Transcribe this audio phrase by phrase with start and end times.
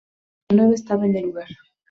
[0.49, 1.47] El domingo Villanueva estaba en el lugar.